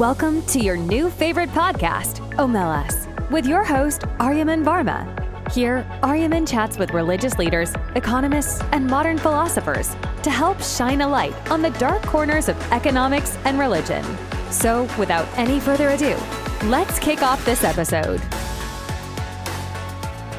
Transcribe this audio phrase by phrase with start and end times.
[0.00, 5.04] Welcome to your new favorite podcast, Omelas, with your host, Aryaman Varma.
[5.52, 11.34] Here, Aryaman chats with religious leaders, economists, and modern philosophers to help shine a light
[11.50, 14.02] on the dark corners of economics and religion.
[14.50, 16.16] So, without any further ado,
[16.64, 18.22] let's kick off this episode.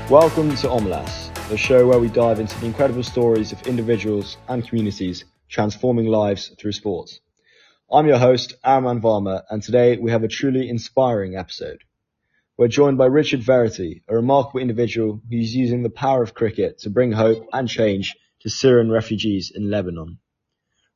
[0.09, 4.67] Welcome to Omelas, the show where we dive into the incredible stories of individuals and
[4.67, 7.19] communities transforming lives through sports.
[7.93, 11.83] I'm your host, Aryaman Varma, and today we have a truly inspiring episode.
[12.55, 16.89] We're joined by Richard Verity, a remarkable individual who's using the power of cricket to
[16.89, 20.19] bring hope and change to Syrian refugees in Lebanon.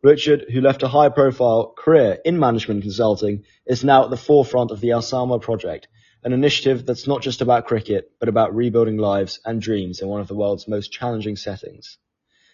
[0.04, 4.71] Richard, who left a high profile career in management consulting, is now at the forefront
[4.71, 5.90] of the Al Sama project,
[6.23, 10.21] an initiative that's not just about cricket, but about rebuilding lives and dreams in one
[10.21, 11.98] of the world's most challenging settings.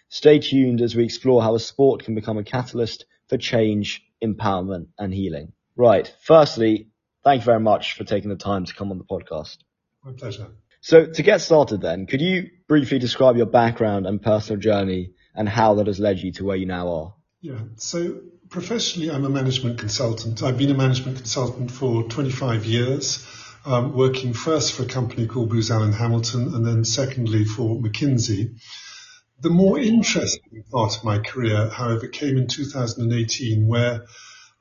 [0.08, 4.88] Stay tuned as we explore how a sport can become a catalyst for change empowerment
[4.98, 5.52] and healing.
[5.76, 6.12] Right.
[6.22, 6.88] Firstly,
[7.24, 9.58] thank you very much for taking the time to come on the podcast.
[10.04, 10.48] My pleasure.
[10.80, 15.48] So to get started then, could you briefly describe your background and personal journey and
[15.48, 17.14] how that has led you to where you now are?
[17.40, 17.60] Yeah.
[17.76, 20.42] So professionally, I'm a management consultant.
[20.42, 23.26] I've been a management consultant for 25 years,
[23.64, 28.56] um, working first for a company called Booz Allen Hamilton and then secondly for McKinsey.
[29.42, 34.06] The more interesting part of my career, however, came in 2018 where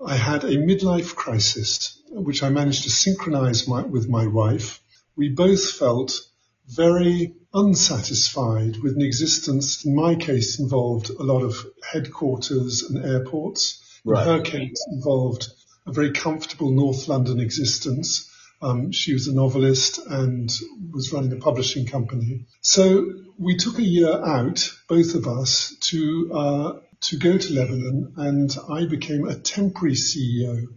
[0.04, 4.82] I had a midlife crisis, which I managed to synchronize my, with my wife.
[5.16, 6.20] We both felt
[6.68, 14.00] very unsatisfied with an existence, in my case, involved a lot of headquarters and airports.
[14.04, 14.28] Right.
[14.28, 15.48] In her case, involved
[15.86, 18.31] a very comfortable North London existence
[18.62, 20.52] um, she was a novelist and
[20.92, 22.45] was running a publishing company.
[22.62, 23.06] So
[23.38, 28.56] we took a year out, both of us, to uh, to go to Lebanon, and
[28.70, 30.68] I became a temporary CEO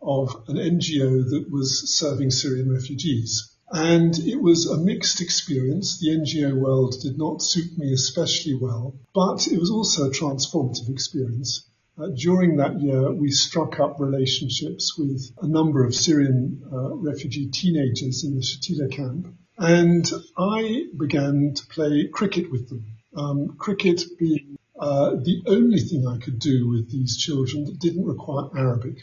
[0.00, 3.50] of an NGO that was serving Syrian refugees.
[3.72, 5.98] And it was a mixed experience.
[5.98, 10.90] The NGO world did not suit me especially well, but it was also a transformative
[10.90, 11.64] experience.
[11.98, 17.50] Uh, during that year, we struck up relationships with a number of Syrian uh, refugee
[17.50, 22.86] teenagers in the Shatila camp, and I began to play cricket with them.
[23.14, 28.06] Um, cricket being uh, the only thing I could do with these children that didn't
[28.06, 28.96] require Arabic.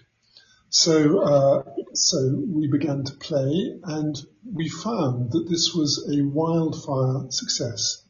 [0.69, 1.63] So, uh,
[1.93, 4.19] so we began to play, and
[4.51, 8.03] we found that this was a wildfire success.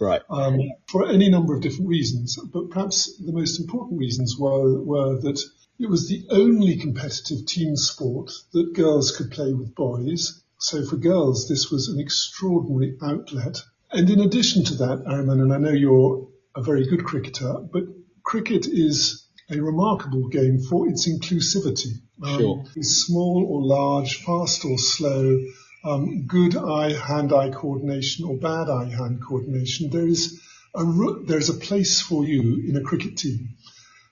[0.00, 0.22] Right.
[0.28, 5.20] Um, for any number of different reasons, but perhaps the most important reasons were, were
[5.20, 5.40] that
[5.78, 10.42] it was the only competitive team sport that girls could play with boys.
[10.58, 13.62] So for girls, this was an extraordinary outlet.
[13.90, 17.84] And in addition to that, Aryaman, and I know you're a very good cricketer, but
[18.22, 22.00] cricket is a remarkable game for its inclusivity.
[22.22, 22.64] Um, sure.
[22.80, 25.40] Small or large, fast or slow,
[25.84, 30.40] Um, good eye-hand-eye coordination or bad eye-hand coordination, there is
[30.74, 30.82] a
[31.26, 33.50] there is a place for you in a cricket team.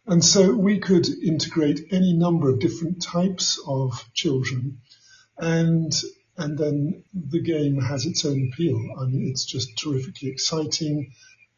[0.07, 4.83] And so we could integrate any number of different types of children
[5.39, 5.93] and
[6.37, 8.79] and then the game has its own appeal.
[9.01, 11.13] I mean, it's just terrifically exciting,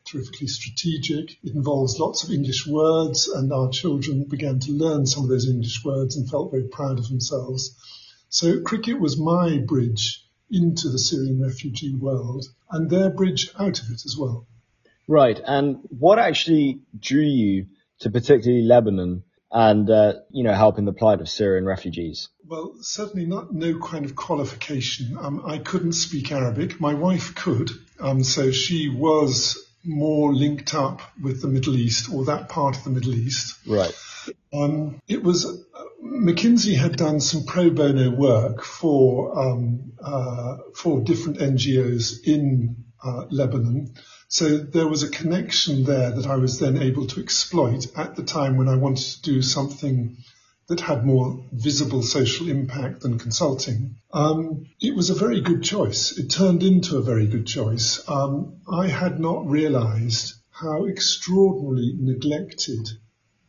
[0.04, 1.38] terrifically strategic.
[1.42, 5.48] It involves lots of English words and our children began to learn some of those
[5.48, 7.76] English words and felt very proud of themselves.
[8.34, 13.90] So cricket was my bridge into the Syrian refugee world and their bridge out of
[13.90, 14.48] it as well.
[15.06, 15.40] Right.
[15.46, 17.66] And what actually drew you
[18.00, 19.22] to particularly Lebanon
[19.52, 22.28] and, uh, you know, helping the plight of Syrian refugees?
[22.44, 25.16] Well, certainly not no kind of qualification.
[25.16, 26.80] Um, I couldn't speak Arabic.
[26.80, 27.70] My wife could.
[28.00, 32.82] Um, so she was more linked up with the Middle East or that part of
[32.82, 33.56] the Middle East.
[33.64, 33.94] Right.
[34.52, 35.64] Um, it was
[36.04, 43.24] McKinsey had done some pro bono work for um, uh, for different NGOs in uh,
[43.30, 43.94] Lebanon.
[44.28, 48.22] So there was a connection there that I was then able to exploit at the
[48.22, 50.18] time when I wanted to do something
[50.68, 53.96] that had more visible social impact than consulting.
[54.12, 56.18] Um, it was a very good choice.
[56.18, 58.06] It turned into a very good choice.
[58.08, 62.88] Um, I had not realized how extraordinarily neglected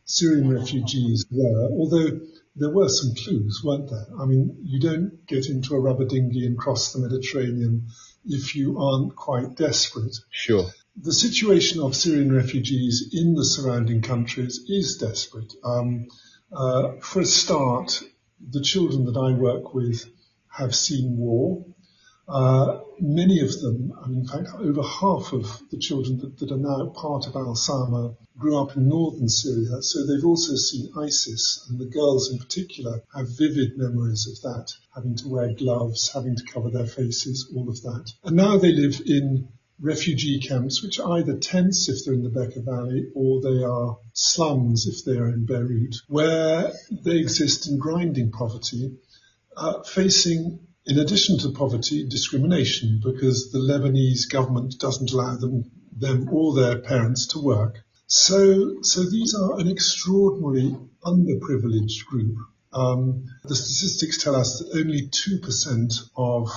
[0.04, 2.20] Syrian refugees were, although
[2.56, 4.06] there were some clues, weren't there?
[4.18, 7.88] I mean, you don't get into a rubber dinghy and cross the Mediterranean
[8.24, 10.16] if you aren't quite desperate.
[10.30, 10.66] Sure.
[10.96, 15.52] The situation of Syrian refugees in the surrounding countries is desperate.
[15.62, 16.06] Um,
[16.50, 18.02] uh, for a start,
[18.40, 20.06] the children that I work with
[20.48, 21.66] have seen war.
[22.28, 26.56] Uh, many of them, and in fact, over half of the children that, that, are
[26.56, 31.64] now part of Al Sama grew up in northern Syria, so they've also seen ISIS,
[31.68, 36.34] and the girls in particular have vivid memories of that, having to wear gloves, having
[36.34, 38.10] to cover their faces, all of that.
[38.24, 39.48] And now they live in
[39.80, 43.98] refugee camps, which are either tents if they're in the Bekaa Valley or they are
[44.14, 48.96] slums if they are in Beirut, where they exist in grinding poverty,
[49.56, 56.28] uh, facing in addition to poverty, discrimination because the Lebanese government doesn't allow them, them
[56.30, 57.82] or their parents to work.
[58.06, 62.36] So, so these are an extraordinarily underprivileged group.
[62.72, 66.48] Um, the statistics tell us that only 2% of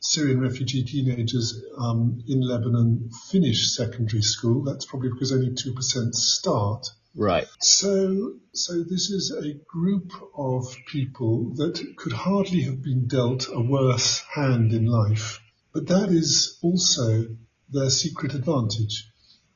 [0.00, 4.64] Syrian refugee teenagers um, in Lebanon finish secondary school.
[4.64, 6.88] That's probably because only 2% start.
[7.16, 7.46] Right.
[7.60, 13.60] So, so this is a group of people that could hardly have been dealt a
[13.60, 15.40] worse hand in life,
[15.72, 17.26] but that is also
[17.70, 19.08] their secret advantage.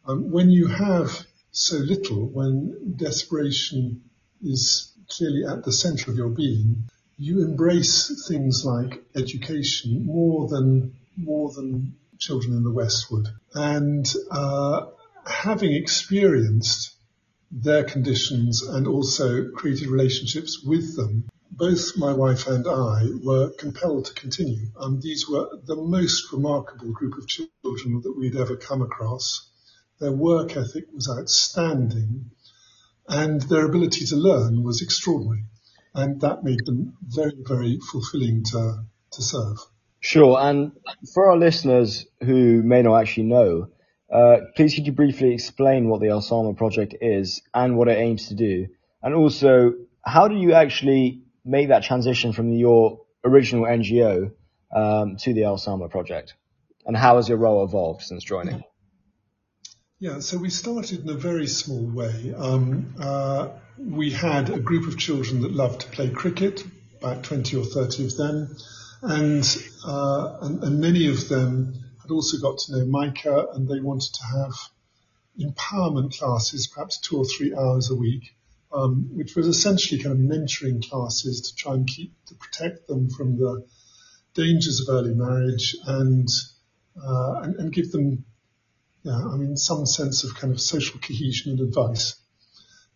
[0.06, 4.02] Um, when you have so little, when desperation
[4.40, 6.84] is clearly at the center of your being,
[7.16, 14.14] you embrace things like education more than more than children in the West would, and
[14.30, 14.86] uh,
[15.26, 16.94] having experienced
[17.50, 21.28] their conditions and also created relationships with them.
[21.50, 24.68] Both my wife and I were compelled to continue.
[24.76, 29.50] Um, these were the most remarkable group of children that we'd ever come across.
[29.98, 32.30] Their work ethic was outstanding
[33.08, 35.44] and their ability to learn was extraordinary.
[35.94, 39.56] And that made them very, very fulfilling to, to serve.
[40.00, 40.38] Sure.
[40.38, 40.72] And
[41.12, 43.70] for our listeners who may not actually know,
[44.10, 48.28] please could you briefly explain what the Al Sama project is and what it aims
[48.28, 48.68] to do?
[49.02, 49.74] And also,
[50.04, 54.32] how do you actually make that transition from your original NGO
[54.74, 56.34] um, to the Al Sama project?
[56.86, 58.64] And how has your role evolved since joining?
[60.00, 62.32] Yeah, so we started in a very small way.
[62.36, 66.64] Um, uh, we had a group of children that loved to play cricket,
[66.98, 68.56] about 20 or 30 of them,
[69.02, 73.80] and, uh, and, and many of them had also got to know Meike and they
[73.80, 74.54] wanted to have
[75.38, 78.34] empowerment classes, perhaps two or three hours a week,
[78.72, 83.10] um, which was essentially kind of mentoring classes to try and keep, to protect them
[83.10, 83.64] from the
[84.34, 86.28] dangers of early marriage and,
[87.02, 88.24] uh, and, and give them,
[89.02, 92.16] yeah, I mean, some sense of kind of social cohesion and advice.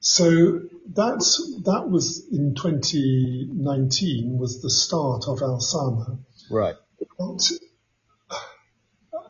[0.00, 6.18] So that's, that was in 2019 was the start of Al Sama.
[6.50, 6.74] Right.
[7.18, 7.50] But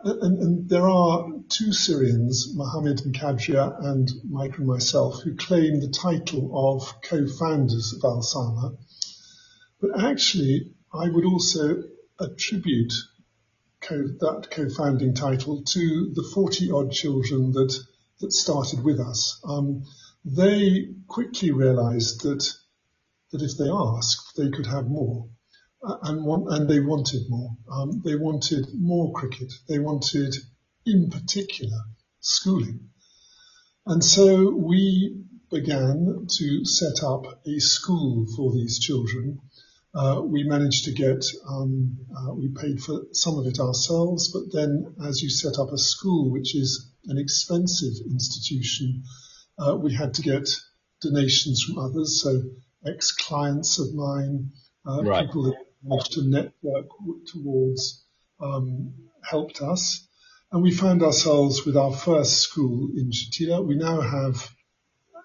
[0.04, 5.81] and, and, there are two Syrians, Mohammed and Kadria and Meike and myself, who claim
[5.81, 8.76] the title of co-founders of Al Sama.
[9.81, 11.84] But actually, I would also
[12.19, 12.93] attribute
[13.81, 17.75] co- that co-founding title to the 40 odd children that,
[18.20, 19.40] that started with us.
[19.44, 19.84] Um,
[20.25, 22.48] they quickly realized that,
[23.32, 25.28] that if they asked, they could have more
[25.82, 27.56] and, want, and they wanted more.
[27.70, 29.52] Um, they wanted more cricket.
[29.69, 30.34] They wanted,
[30.87, 31.79] in particular,
[32.20, 32.90] schooling.
[33.87, 39.40] And so we began to set up a school for these children.
[39.94, 44.52] Uh, we managed to get, um, uh, we paid for some of it ourselves, but
[44.52, 49.02] then as you set up a school, which is an expensive institution,
[49.58, 50.49] uh, we had to get
[51.02, 52.23] donations from others.
[52.23, 52.40] So
[52.87, 54.52] ex-clients of mine,
[54.86, 55.27] uh, right.
[55.27, 55.56] people that
[56.10, 56.86] to network
[57.27, 58.05] towards
[58.41, 60.06] um, helped us.
[60.51, 63.67] And we found ourselves with our first school in Shatila.
[63.67, 64.51] We now have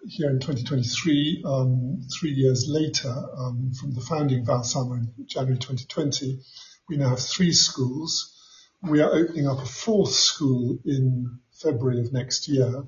[0.05, 5.13] here in 2023, um, three years later um, from the founding of Al Sama in
[5.25, 6.39] January 2020,
[6.87, 8.33] we now have three schools.
[8.81, 12.83] We are opening up a fourth school in February of next year.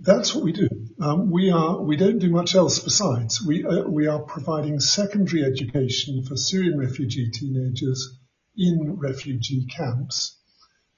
[0.00, 0.68] That's what we do.
[1.00, 3.42] Um, we are we don't do much else besides.
[3.42, 8.18] We uh, we are providing secondary education for Syrian refugee teenagers
[8.56, 10.38] in refugee camps.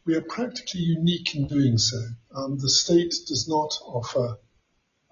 [0.04, 1.98] We are practically unique in doing so.
[2.34, 4.38] Um, the state does not offer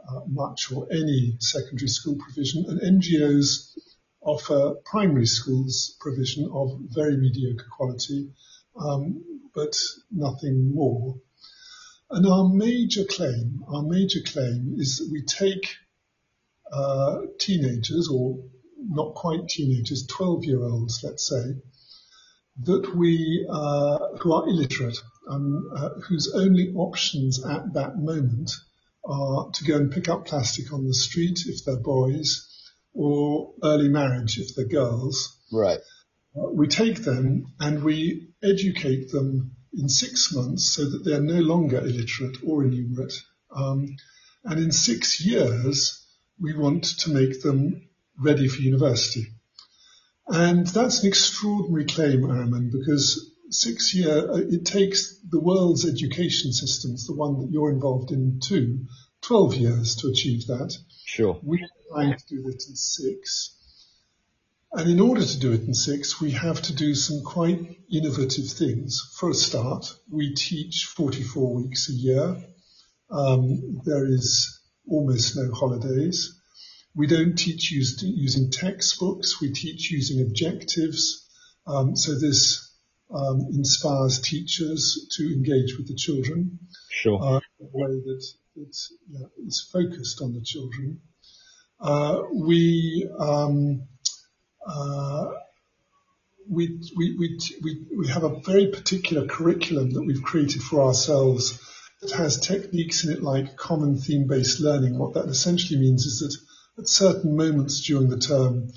[0.08, 3.76] uh, much or any secondary school provision, and NGOs
[4.20, 8.30] offer primary schools provision of very mediocre quality,
[8.76, 9.22] um,
[9.54, 9.74] but
[10.10, 11.16] nothing more.
[12.12, 15.76] And our major claim, our major claim is that we take
[16.70, 18.38] uh, teenagers, or
[18.76, 21.54] not quite teenagers, 12 year olds, let's say,
[22.64, 24.98] that we, uh, who are illiterate,
[25.30, 28.50] um, uh, whose only options at that moment
[29.06, 32.46] are to go and pick up plastic on the street if they're boys,
[32.92, 35.38] or early marriage if they're girls.
[35.50, 35.80] Right.
[36.36, 41.40] Uh, we take them and we educate them in six months so that they're no
[41.40, 43.14] longer illiterate or illiterate.
[43.54, 43.96] Um,
[44.44, 46.04] and in six years,
[46.40, 47.88] we want to make them
[48.18, 49.26] ready for university.
[50.26, 56.52] And that's an extraordinary claim, Aryaman, because six year, uh, it takes the world's education
[56.52, 58.86] systems, the one that you're involved in too,
[59.22, 60.76] 12 years to achieve that.
[61.04, 61.38] Sure.
[61.42, 63.56] We're trying to do it in six.
[64.74, 68.48] And in order to do it in six, we have to do some quite innovative
[68.48, 69.00] things.
[69.18, 72.36] For a start, we teach 44 weeks a year.
[73.10, 76.40] Um, there is almost no holidays.
[76.94, 79.42] We don't teach used, using textbooks.
[79.42, 81.28] We teach using objectives.
[81.66, 82.74] Um, so this
[83.14, 86.58] um, inspires teachers to engage with the children.
[86.90, 87.22] Sure.
[87.22, 88.24] Uh, in a way that
[88.56, 91.02] it's, yeah, is focused on the children.
[91.78, 93.88] Uh, we um,
[96.48, 101.58] we, we, we, we, we have a very particular curriculum that we've created for ourselves
[102.00, 104.98] that has techniques in it like common theme-based learning.
[104.98, 108.72] What that essentially means is that at certain moments during the term,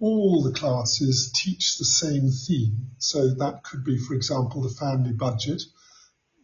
[0.00, 2.90] all the classes teach the same theme.
[2.98, 5.62] So that could be, for example, the family budget.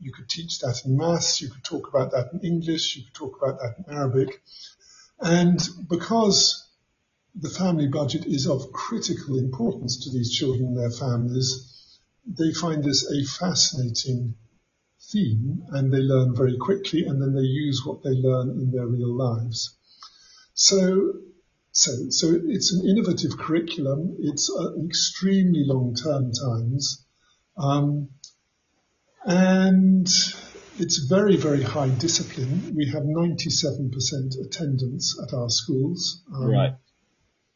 [0.00, 3.14] You could teach that in maths, you could talk about that in English, you could
[3.14, 4.40] talk about that in Arabic.
[5.20, 6.67] And because
[7.34, 11.98] the family budget is of critical importance to these children and their families.
[12.26, 14.34] They find this a fascinating
[15.12, 18.86] theme and they learn very quickly and then they use what they learn in their
[18.86, 19.76] real lives.
[20.54, 21.12] So,
[21.70, 24.16] so, so it's an innovative curriculum.
[24.18, 27.04] It's uh, extremely long-term times.
[27.56, 28.08] Um,
[29.24, 30.06] and
[30.78, 32.74] it's very, very high discipline.
[32.74, 36.22] We have 97% attendance at our schools.
[36.34, 36.72] Um, right.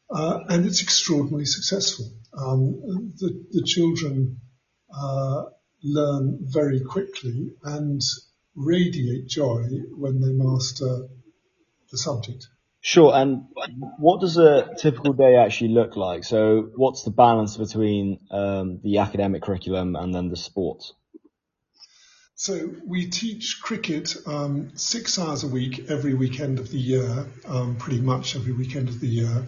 [0.09, 2.05] Uh, and it's extraordinarily successful.
[2.37, 4.39] Um, the, the, children
[4.95, 5.43] uh,
[5.83, 8.01] learn very quickly and
[8.55, 9.63] radiate joy
[9.95, 11.07] when they master
[11.91, 12.47] the subject.
[12.81, 13.15] Sure.
[13.15, 13.45] And
[13.97, 16.25] what does a typical day actually look like?
[16.25, 20.93] So, what's the balance between um, the academic curriculum and then the sports?
[22.35, 27.77] So we teach cricket um, six hours a week every weekend of the year, um,
[27.77, 29.45] pretty much every weekend of the year.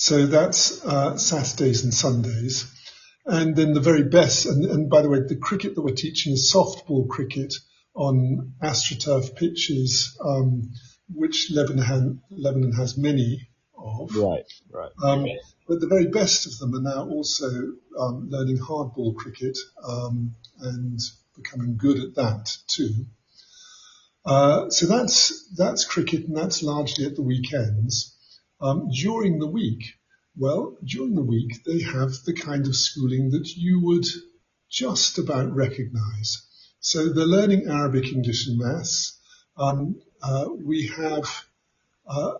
[0.00, 2.72] So that's uh, Saturdays and Sundays.
[3.26, 6.32] And then the very best, and, and, by the way, the cricket that we're teaching
[6.34, 7.52] is softball cricket
[7.94, 10.70] on AstroTurf pitches, um,
[11.12, 14.14] which Lebanon, Lebanon, has many of.
[14.14, 14.92] Right, right.
[15.02, 15.26] Um,
[15.66, 17.48] but the very best of them are now also
[17.98, 21.00] um, learning hardball cricket um, and
[21.36, 23.06] becoming good at that too.
[24.24, 28.14] Uh, so that's that's cricket, and that's largely at the weekends.
[28.60, 29.94] Um, during the week,
[30.36, 34.06] well, during the week, they have the kind of schooling that you would
[34.70, 36.42] just about recognize.
[36.80, 39.18] So they're learning Arabic, English, and maths.
[39.56, 41.24] Um, uh, we have
[42.06, 42.34] uh,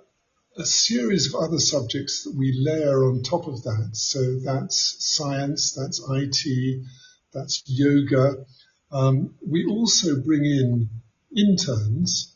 [0.57, 3.91] a series of other subjects that we layer on top of that.
[3.93, 6.83] So that's science, that's IT,
[7.33, 8.45] that's yoga.
[8.91, 10.91] Um, we also bring in
[11.37, 12.35] interns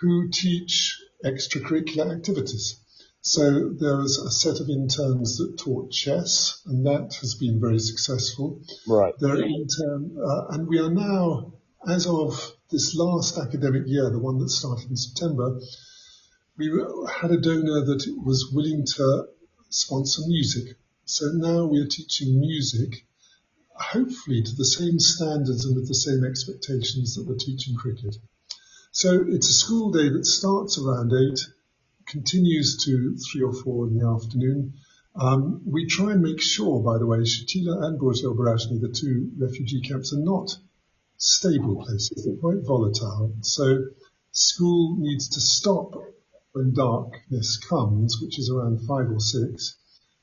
[0.00, 2.78] who teach extracurricular activities.
[3.24, 7.78] So there was a set of interns that taught chess, and that has been very
[7.78, 8.60] successful.
[8.86, 9.14] Right.
[9.20, 11.52] There are intern, uh, and we are now,
[11.86, 15.60] as of this last academic year, the one that started in September,
[16.56, 16.66] we
[17.08, 19.28] had a donor that was willing to
[19.70, 20.76] sponsor music.
[21.04, 23.06] So now we are teaching music,
[23.72, 28.16] hopefully to the same standards and with the same expectations that we're teaching cricket.
[28.90, 31.46] So it's a school day that starts around eight
[32.12, 34.74] continues to three or four in the afternoon.
[35.16, 39.30] Um, we try and make sure, by the way, Shatila and Burj Barajneh, the two
[39.38, 40.56] refugee camps, are not
[41.16, 42.24] stable places.
[42.24, 43.34] They're quite volatile.
[43.40, 43.86] So
[44.30, 45.94] school needs to stop
[46.52, 49.76] when darkness comes, which is around five or six.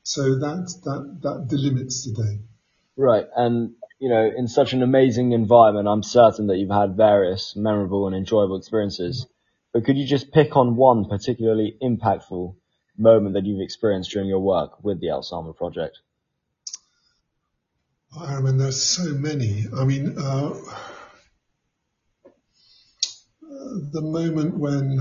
[0.04, 2.40] So that, that, that delimits the day.
[2.96, 3.28] Right.
[3.36, 8.08] And, you know, in such an amazing environment, I'm certain that you've had various memorable
[8.08, 9.26] and enjoyable experiences.
[9.74, 12.56] But could you just pick on one particularly impactful
[12.98, 16.00] moment that you've experienced during your work with the Al Sama project?
[18.18, 19.66] I mean, there's so many.
[19.76, 20.54] I mean, uh,
[23.92, 25.00] the moment when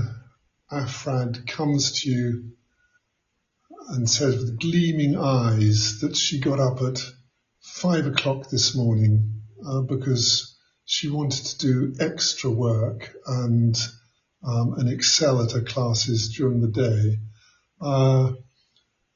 [0.71, 2.51] Afrad comes to you
[3.89, 6.99] and says with gleaming eyes that she got up at
[7.59, 13.75] five o'clock this morning uh, because she wanted to do extra work and
[14.43, 17.19] um, and excel at her classes during the day.
[17.81, 18.33] Uh,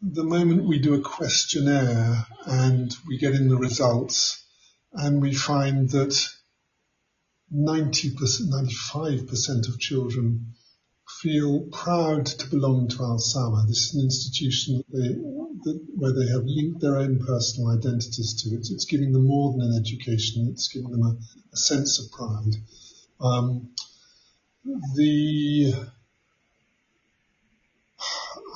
[0.02, 4.44] the moment we do a questionnaire and we get in the results
[4.92, 6.30] and we find that
[7.54, 8.14] 90%,
[8.92, 10.54] 95% of children
[11.22, 13.64] feel proud to belong to Al Sama.
[13.68, 15.08] This is an institution that they,
[15.64, 18.68] that, where they have linked their own personal identities to it.
[18.72, 20.50] It's giving them more than an education.
[20.52, 21.16] It's giving them a,
[21.54, 22.56] a sense of pride.
[23.22, 23.70] Um,
[24.66, 25.74] the,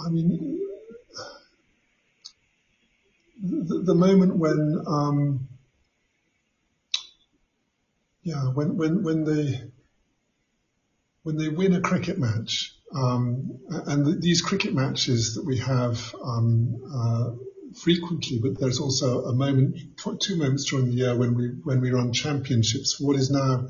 [0.05, 0.59] I mean,
[3.43, 5.47] the, the moment when, um,
[8.23, 9.61] yeah, when, when, when they,
[11.23, 16.15] when they win a cricket match, um, and th- these cricket matches that we have
[16.23, 17.31] um, uh,
[17.81, 19.75] frequently, but there's also a moment,
[20.21, 22.99] two moments during the year when we when we run championships.
[22.99, 23.67] What is now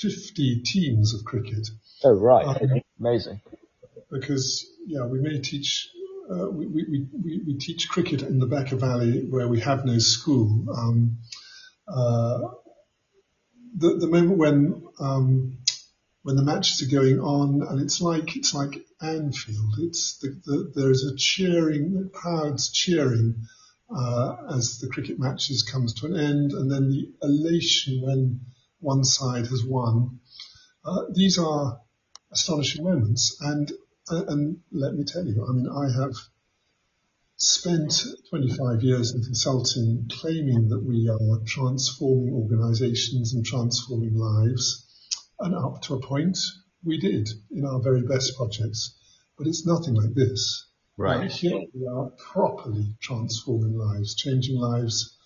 [0.00, 1.68] 50 teams of cricket.
[2.04, 3.40] Oh right, um, amazing.
[4.10, 5.88] Because yeah, we may teach.
[6.30, 9.98] Uh, we, we, we, we, teach cricket in the Bekaa Valley where we have no
[9.98, 10.64] school.
[10.72, 11.18] Um,
[11.88, 12.38] uh,
[13.76, 15.58] the, the moment when um,
[16.22, 19.74] when the matches are going on, and it's like it's like Anfield.
[19.78, 23.46] It's the, the, there's a cheering, crowds cheering
[23.94, 28.40] uh, as the cricket matches comes to an end, and then the elation when
[28.80, 30.20] one side has won.
[30.84, 31.80] Uh, these are
[32.32, 33.70] astonishing moments, and
[34.10, 36.14] uh, and let me tell you, I mean, I have
[37.36, 44.86] spent 25 years in consulting, claiming that we are transforming organisations and transforming lives.
[45.38, 46.38] And up to a point,
[46.84, 48.94] we did in our very best projects,
[49.38, 50.66] but it's nothing like this.
[50.98, 51.30] Right.
[51.30, 55.16] here we are properly transforming lives, changing lives,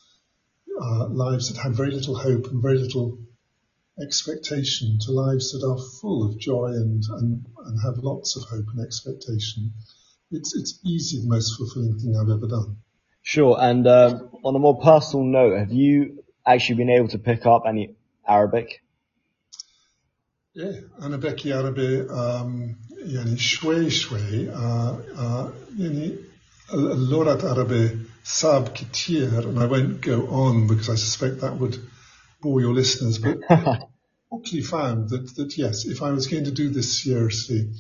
[0.81, 3.19] uh, lives that had very little hope and very little
[4.02, 8.66] expectation to lives that are full of joy and, and, and have lots of hope
[8.74, 9.74] and expectation.
[10.32, 12.78] It's, it's easily the most fulfilling thing I've ever done.
[13.22, 13.58] Sure.
[13.60, 17.64] And um, on a more personal note, have you actually been able to pick up
[17.68, 17.96] any
[18.28, 18.82] Arabic?
[20.58, 22.08] ايه انا بحكي عربي
[23.06, 24.46] يعني شوي شوي
[25.80, 26.16] يعني
[26.74, 31.78] اللغة العربية صعب كتير and I won't go on because I suspect that would
[32.42, 33.38] bore your listeners but
[34.39, 37.73] actually found that, that yes if I was going to do this seriously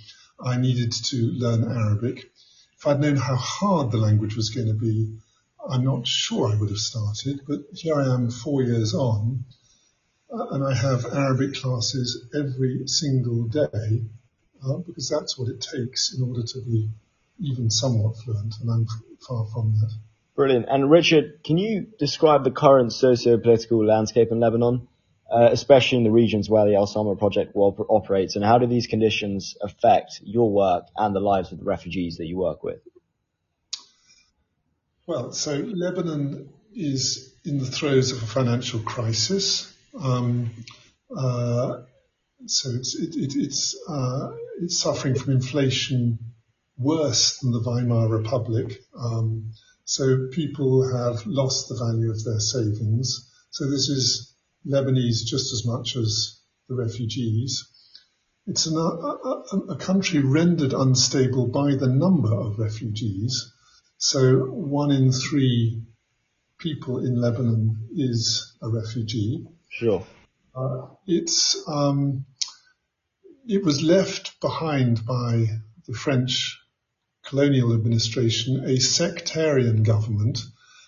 [0.45, 2.31] I needed to learn Arabic
[2.79, 5.17] if I'd known how hard the language was going to be
[5.69, 9.45] I'm not sure I would have started but here I am four years on
[10.31, 14.03] and I have Arabic classes every single day
[14.67, 16.89] uh, because that's what it takes in order to be
[17.39, 18.87] even somewhat fluent, and I'm
[19.27, 19.93] far from that.
[20.37, 20.67] Brilliant.
[20.69, 24.89] And Richard, can you describe the current socio-political landscape in Lebanon,
[25.35, 28.87] uh, especially in the regions where the Al Sama project operates, and how do these
[28.87, 32.81] conditions affect your work and the lives of the refugees that you work with?
[35.07, 39.75] Well, so Lebanon is in the throes of a financial crisis.
[40.01, 40.51] Um,
[41.15, 41.83] uh,
[42.47, 46.19] so it's it, it, it's uh, it's suffering from inflation
[46.79, 48.81] worse than the Weimar Republic.
[48.97, 49.53] Um,
[49.85, 53.31] so people have lost the value of their savings.
[53.51, 54.34] So this is
[54.67, 57.69] Lebanese just as much as the refugees.
[58.47, 63.53] It's an, a, a, a country rendered unstable by the number of refugees.
[63.97, 65.83] So one in three
[66.59, 69.47] people in Lebanon is a refugee.
[69.71, 70.07] Sure.
[70.55, 72.27] Uh, it's um,
[73.47, 75.47] it was left behind by
[75.87, 76.59] the French
[77.25, 80.41] colonial administration a sectarian government.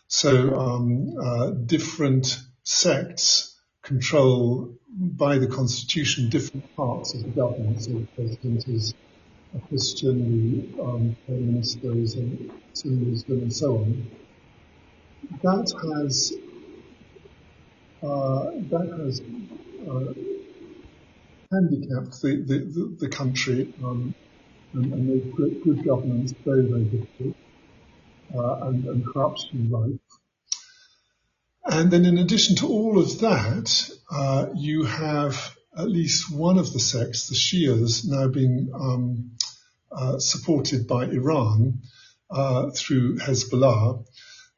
[0.08, 3.55] So um, uh, different sects
[3.86, 7.82] control by the constitution different parts of the government.
[7.82, 8.94] So the president is
[9.54, 10.16] a Christian,
[10.76, 12.22] the um, prime minister is a
[12.84, 14.10] Muslim, and so on.
[15.42, 16.32] That has
[18.02, 19.22] uh, that has
[19.88, 20.12] uh,
[21.50, 24.14] handicapped the, the, the country um,
[24.74, 27.34] and, and, made good, good, governance very, very difficult
[28.34, 30.05] uh, and, and, corruption rife.
[31.66, 36.72] And then in addition to all of that, uh, you have at least one of
[36.72, 39.32] the sects, the Shias, now being um,
[39.92, 41.80] uh, supported by Iran
[42.30, 44.04] uh, through Hezbollah,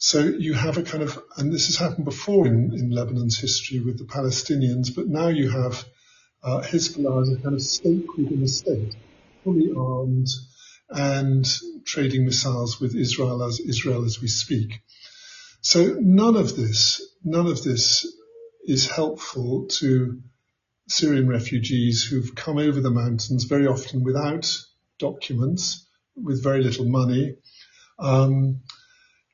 [0.01, 3.81] so you have a kind of, and this has happened before in, in Lebanon's history
[3.81, 5.85] with the Palestinians, but now you have
[6.41, 8.95] uh, Hezbollah as a kind of state within a state,
[9.43, 10.29] fully armed
[10.89, 11.45] and
[11.85, 14.81] trading missiles with Israel as Israel as we speak.
[15.61, 18.07] So none of this, none of this
[18.65, 20.21] is helpful to
[20.89, 24.51] Syrian refugees who've come over the mountains very often without
[24.99, 27.37] documents, with very little money,
[27.99, 28.61] Um,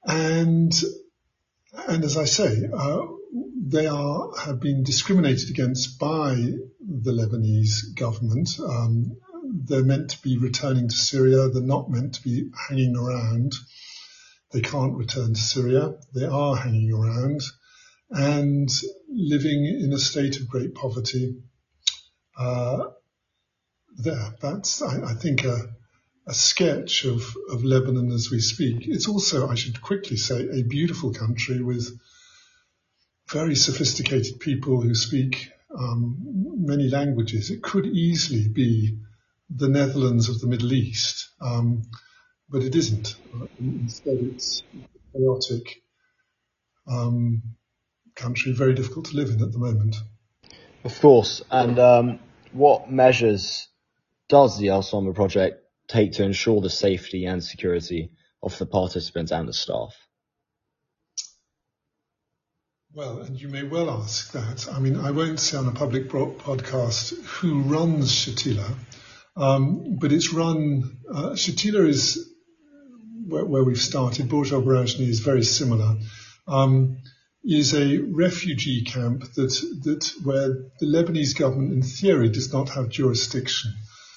[0.07, 0.73] and
[1.89, 3.03] and as I say, uh,
[3.67, 8.59] they are have been discriminated against by the Lebanese government.
[8.61, 9.17] Um,
[9.67, 11.49] they're meant to be returning to Syria.
[11.49, 13.53] They're not meant to be hanging around.
[14.55, 15.95] They can't return to Syria.
[16.15, 17.43] They are hanging around
[18.09, 18.71] and
[19.09, 21.43] living in a state of great poverty.
[22.39, 22.85] Uh,
[23.97, 25.59] there, that's I, I think a,
[26.29, 28.87] a sketch of, of Lebanon as we speak.
[28.87, 31.89] It's also, I should quickly say, a beautiful country with
[33.29, 36.17] very sophisticated people who speak um,
[36.59, 37.51] many languages.
[37.51, 38.99] It could easily be
[39.51, 41.83] the Netherlands of the Middle East, um,
[42.49, 43.17] but it isn't.
[43.59, 45.83] Instead, it's a chaotic
[46.87, 47.43] um,
[48.15, 49.97] country, very difficult to live in at the moment.
[50.85, 51.43] Of course.
[51.51, 52.21] And um,
[52.53, 53.69] what measures
[54.29, 58.11] does the Al Sama project take to ensure the safety and security
[58.43, 59.95] of the participants and the staff?
[62.93, 64.69] Well, and you may well ask that.
[64.73, 68.73] I mean, I won't say on a public podcast who runs Shatila,
[69.37, 72.34] um, but it's run, uh, Shatila is
[73.27, 74.29] where, where, we've started.
[74.29, 75.97] Burj Al Barajneh is very similar.
[76.47, 76.99] Um,
[77.45, 80.49] is a refugee camp that, that where
[80.81, 83.75] the Lebanese government in theory does not have jurisdiction.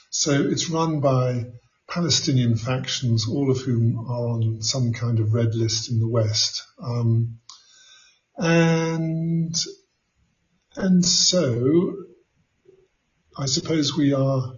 [0.09, 1.47] So it's run by
[1.89, 6.63] Palestinian factions, all of whom are on some kind of red list in the West.
[6.81, 7.39] Um,
[8.37, 9.55] and,
[10.75, 11.95] and so
[13.37, 14.53] I suppose we are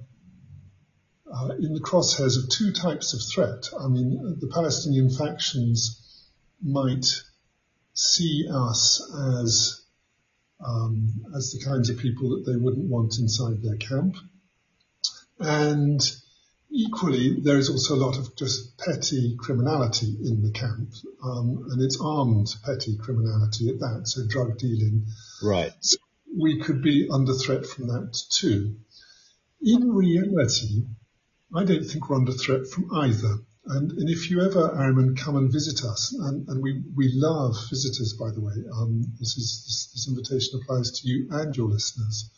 [1.33, 3.69] uh, in the crosshairs of two types of threat.
[3.79, 6.25] I mean, the Palestinian factions
[6.61, 7.05] might
[7.93, 9.01] see us
[9.37, 9.81] as
[10.65, 14.15] um, as the kinds of people that they wouldn't want inside their camp.
[15.39, 16.01] And
[16.69, 21.81] equally, there is also a lot of just petty criminality in the camp, um, and
[21.81, 25.05] it's armed petty criminality at that, so drug dealing.
[25.41, 25.73] Right.
[25.79, 25.97] So
[26.37, 28.75] we could be under threat from that too.
[29.61, 30.85] In reality,
[31.55, 33.39] I don't think we're under threat from either.
[33.65, 37.55] And, and if you ever, Aryaman, come and visit us, and, and we, we love
[37.69, 41.67] visitors, by the way, um, this, is, this, this invitation applies to you and your
[41.67, 42.29] listeners.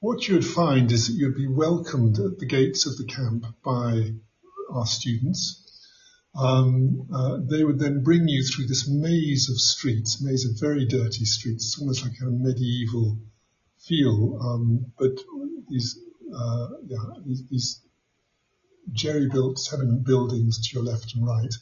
[0.00, 3.44] What you would find is that you'd be welcomed at the gates of the camp
[3.64, 4.12] by
[4.70, 5.58] our students.
[6.34, 10.86] Um, uh, they would then bring you through this maze of streets, maze of very
[10.86, 11.66] dirty streets.
[11.66, 13.18] It's almost like a medieval
[13.86, 15.18] feel, um, but
[15.68, 15.98] these,
[16.34, 17.82] uh, yeah, these, these
[18.90, 21.54] jerry-built tenement buildings to your left and right.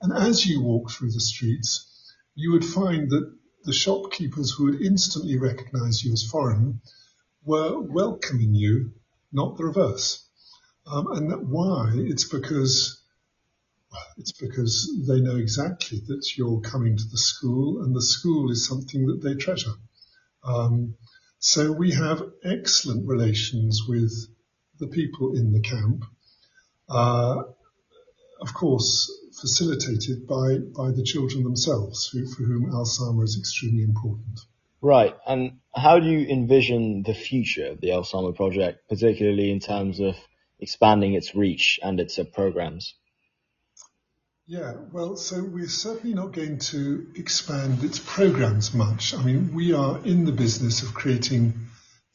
[0.00, 3.32] And as you walk through the streets, you would find that
[3.64, 6.80] the shopkeepers who would instantly recognize you as foreign
[7.44, 8.92] were welcoming you,
[9.32, 10.24] not the reverse.
[10.86, 11.92] Um, and that why?
[11.94, 13.02] It's because
[14.18, 18.66] it's because they know exactly that you're coming to the school, and the school is
[18.66, 19.72] something that they treasure.
[20.44, 20.96] Um,
[21.38, 24.12] so we have excellent relations with
[24.78, 26.04] the people in the camp,
[26.88, 33.82] of course, facilitated by, by the children themselves, who, for whom Al Sama is extremely
[33.82, 34.40] important.
[34.80, 35.16] Right.
[35.26, 40.00] And how do you envision the future of the Al Sama project, particularly in terms
[40.00, 40.16] of
[40.60, 42.94] expanding its reach and its uh, programs?
[44.46, 49.12] Yeah, well, so we're certainly not going to expand its programs much.
[49.12, 51.54] I mean, we are in the business of creating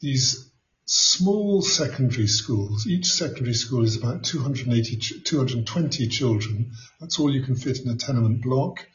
[0.00, 0.50] these
[0.94, 2.86] small secondary schools.
[2.86, 6.72] Each secondary school is about 280, 220 children.
[7.00, 8.86] That's all you can fit in a tenement block.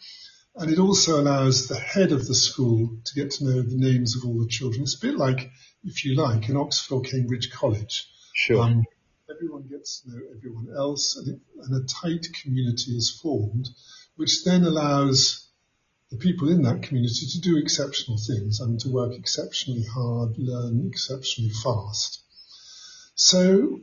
[0.56, 4.16] And it also allows the head of the school to get to know the names
[4.16, 4.84] of all the children.
[4.84, 5.50] It's a bit like,
[5.84, 8.08] if you like, an Oxford or Cambridge college.
[8.36, 8.62] Sure.
[8.62, 8.86] Um,
[9.28, 13.70] everyone gets to know everyone else and, it, and a tight community is formed,
[14.18, 15.47] which then allows
[16.10, 20.88] the people in that community to do exceptional things and to work exceptionally hard, learn
[20.88, 22.24] exceptionally fast.
[23.15, 23.82] So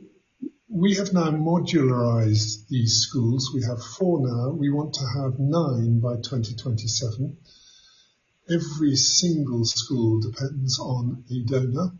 [0.67, 3.51] we have now modularized these schools.
[3.53, 4.49] We have four now.
[4.49, 7.37] We want to have nine by 2027.
[8.49, 11.91] Every single school depends on a donor.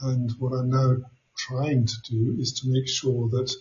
[0.00, 0.96] And what I'm now
[1.36, 3.54] trying to do is to make sure that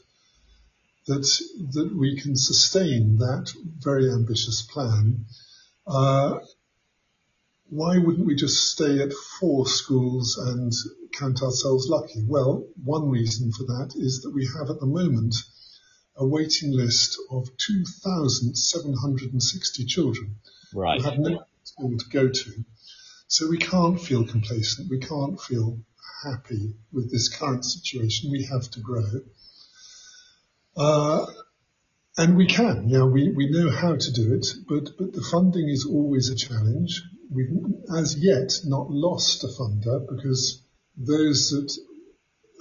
[1.08, 1.26] that
[1.74, 5.26] that we can sustain that very ambitious plan
[7.70, 10.72] why wouldn't we just stay at four schools and
[11.14, 12.24] count ourselves lucky?
[12.28, 15.36] Well, one reason for that is that we have at the moment
[16.16, 20.36] a waiting list of 2,760 children
[20.74, 21.02] right.
[21.02, 22.66] who have no school to go to.
[23.28, 24.90] So we can't feel complacent.
[24.90, 25.80] We can't feel
[26.24, 28.32] happy with this current situation.
[28.32, 29.06] We have to grow.
[30.76, 31.28] Uh,
[32.20, 35.70] and we can, yeah, we, we know how to do it, but, but the funding
[35.70, 37.02] is always a challenge.
[37.32, 37.48] We've
[37.96, 40.62] as yet not lost a funder because
[40.98, 41.72] those that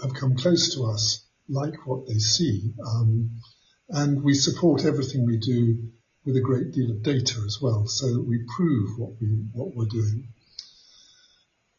[0.03, 2.73] have come close to us like what they see.
[2.87, 3.41] Um,
[3.89, 5.91] and we support everything we do
[6.25, 9.75] with a great deal of data as well, so that we prove what we what
[9.75, 10.29] we're doing.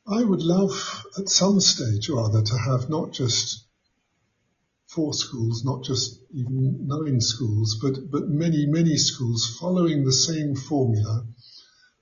[0.05, 3.68] I would love at some stage or other to have not just
[4.99, 10.55] four schools, not just even nine schools, but but many many schools following the same
[10.55, 11.25] formula.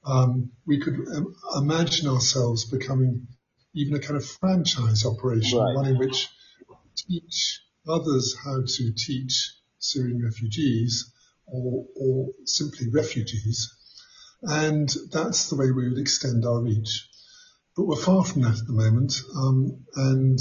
[0.03, 3.27] Um, we could um, imagine ourselves becoming
[3.75, 5.75] even a kind of franchise operation, right.
[5.75, 6.27] one in which
[6.95, 11.11] teach others how to teach Syrian refugees
[11.45, 13.71] or, or simply refugees.
[14.41, 17.07] And that's the way we would extend our reach.
[17.75, 19.13] But we're far from that at the moment.
[19.35, 20.39] Um, and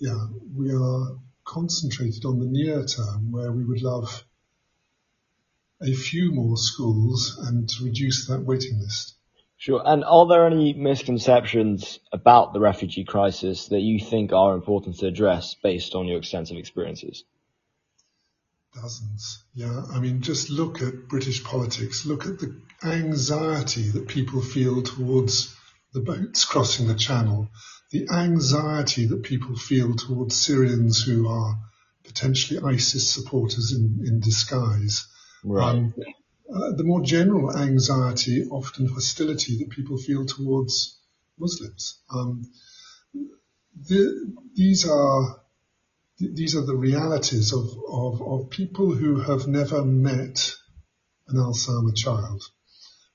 [0.00, 4.24] yeah, we are concentrated on the near term where we would love
[5.80, 9.14] a few more schools and to reduce that waiting list.
[9.58, 9.82] Sure.
[9.84, 15.06] And are there any misconceptions about the refugee crisis that you think are important to
[15.06, 17.24] address based on your extensive experiences?
[18.74, 19.44] Dozens.
[19.54, 19.82] Yeah.
[19.90, 22.04] I mean, just look at British politics.
[22.04, 25.56] Look at the anxiety that people feel towards
[25.94, 27.48] the boats crossing the channel,
[27.90, 31.58] the anxiety that people feel towards Syrians who are
[32.04, 35.06] potentially ISIS supporters in, in disguise.
[35.44, 35.74] Right.
[35.74, 35.94] Um,
[36.52, 40.98] uh, the more general anxiety, often hostility that people feel towards
[41.38, 41.98] Muslims.
[42.10, 42.44] Um,
[43.88, 45.40] the, these are
[46.18, 50.54] these are the realities of, of, of, people who have never met
[51.28, 52.42] an Al-Sama child.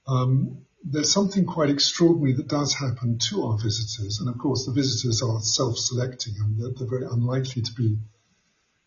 [0.08, 4.74] Um, there's something quite extraordinary that does happen to our visitors, and of course the
[4.74, 7.98] visitors are self-selecting and they're, they're very unlikely to be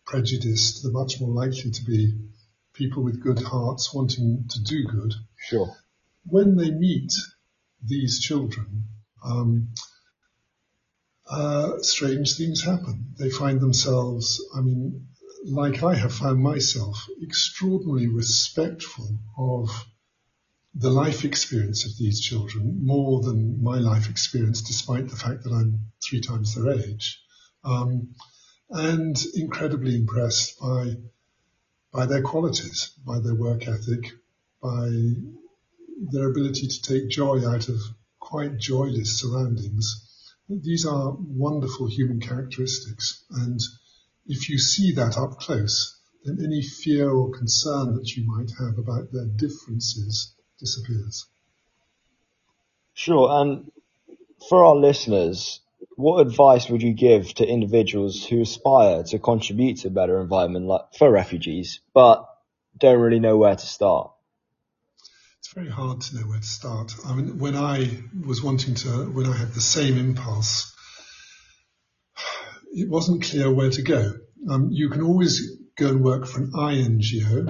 [0.05, 0.83] prejudiced.
[0.83, 2.13] They're much more likely to be
[2.73, 5.13] people with good hearts wanting to do good.
[5.37, 5.75] Sure.
[6.25, 7.13] When they meet
[7.83, 8.85] these children,
[9.23, 9.69] um,
[11.29, 13.13] uh, strange things happen.
[13.17, 15.07] They find themselves, I mean,
[15.45, 19.69] like I have found myself, extraordinarily respectful of
[20.77, 25.53] the life experience of these children, more than my life experience, despite the fact that
[25.53, 27.23] I'm three times their age,
[27.63, 28.13] um,
[28.69, 30.97] and incredibly impressed by
[31.93, 34.11] by their qualities, by their work ethic,
[34.61, 34.89] by
[36.11, 37.79] their ability to take joy out of
[38.19, 40.33] quite joyless surroundings.
[40.49, 43.23] These are wonderful human characteristics.
[43.29, 43.61] And
[44.25, 48.77] if you see that up close, then any fear or concern that you might have
[48.77, 50.35] about their differences
[50.65, 51.25] disappears.
[52.93, 53.27] Sure.
[53.29, 53.71] And
[54.49, 55.61] for our listeners,
[55.95, 60.65] what advice would you give to individuals who aspire to contribute to a better environment
[60.65, 62.27] like, for refugees, but
[62.77, 64.11] don't really know where to start?
[65.39, 66.93] It's very hard to know where to start.
[67.05, 70.73] I mean, when I was wanting to, when I had the same impulse,
[72.73, 74.13] it wasn't clear where to go.
[74.49, 77.47] Um, you can always go and work for an INGO,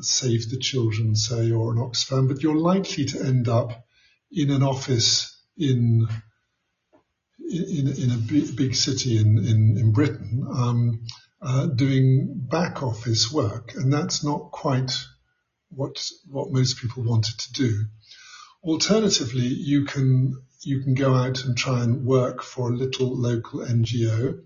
[0.00, 3.86] Save the Children, say, or an Oxfam, but you're likely to end up
[4.30, 6.08] in an office in
[7.38, 11.06] in, in a big, city in, in, in Britain um,
[11.42, 14.92] uh, doing back office work, and that's not quite
[15.68, 17.84] what what most people wanted to do.
[18.62, 23.60] Alternatively, you can you can go out and try and work for a little local
[23.60, 24.40] NGO.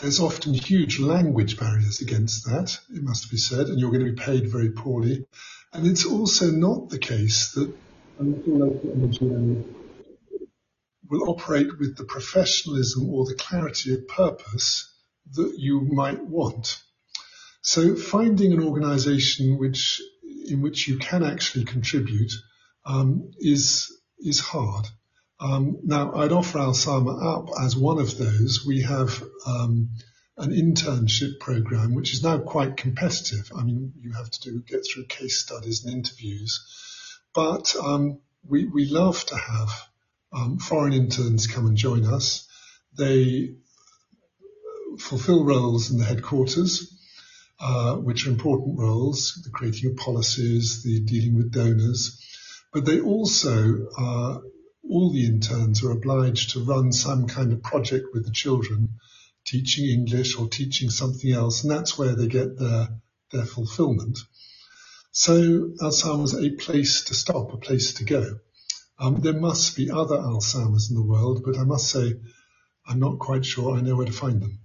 [0.00, 4.12] There's often huge language barriers against that, it must be said, and you're going to
[4.12, 5.26] be paid very poorly.
[5.72, 7.74] And it's also not the case that
[8.20, 9.64] local
[11.10, 14.92] will operate with the professionalism or the clarity of purpose
[15.32, 16.82] that you might want.
[17.62, 20.00] So finding an organization which,
[20.46, 22.32] in which you can actually contribute,
[22.84, 24.86] um, is, is hard.
[25.40, 28.64] Um, now, I'd offer Al-Sama up as one of those.
[28.66, 29.90] We have um,
[30.36, 33.50] an internship program, which is now quite competitive.
[33.56, 36.60] I mean, you have to do get through case studies and interviews,
[37.34, 39.70] but um, we we love to have
[40.32, 42.48] um, foreign interns come and join us.
[42.96, 43.54] They
[44.98, 46.92] fulfill roles in the headquarters,
[47.60, 52.24] uh, which are important roles, the creating of policies, the dealing with donors,
[52.72, 54.38] but they also, uh,
[54.90, 58.90] all the interns are obliged to run some kind of project with the children,
[59.44, 62.88] teaching English or teaching something else, and that's where they get their,
[63.32, 64.18] their fulfillment.
[65.12, 68.38] So Al-Sama was a place to stop, a place to go.
[69.00, 72.14] Um, there must be other Al-Samas in the world, but I must say
[72.86, 74.60] I'm not quite sure I know where to find them.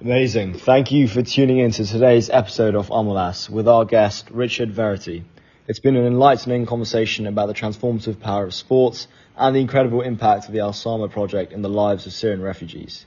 [0.00, 0.54] Amazing.
[0.54, 5.24] Thank you for tuning in to today's episode of Omelas with our guest, Richard Verity.
[5.68, 10.46] It's been an enlightening conversation about the transformative power of sports and the incredible impact
[10.46, 13.04] of the Al Sama project in the lives of Syrian refugees.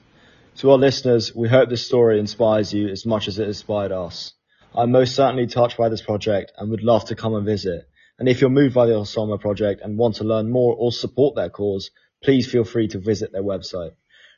[0.58, 4.34] To our listeners, we hope this story inspires you as much as it inspired us.
[4.76, 7.88] I'm most certainly touched by this project and would love to come and visit.
[8.20, 10.92] And if you're moved by the Al Sama project and want to learn more or
[10.92, 11.90] support their cause,
[12.24, 13.92] please feel free to visit their website.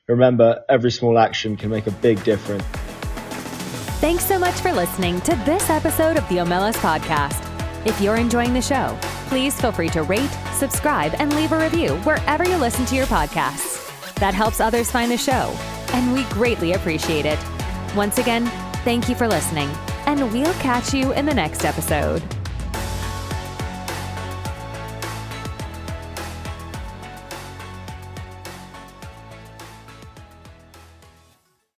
[0.08, 2.64] Remember, every small action can make a big difference.
[4.00, 7.51] Thanks so much for listening to this episode of the Omelas Podcast.
[7.84, 11.96] If you're enjoying the show, please feel free to rate, subscribe, and leave a review
[12.00, 13.80] wherever you listen to your podcasts.
[14.16, 15.52] That helps others find the show,
[15.94, 17.40] and we greatly appreciate it.
[17.96, 18.46] Once again,
[18.84, 19.70] thank you for listening,
[20.06, 22.22] and we'll catch you in the next episode.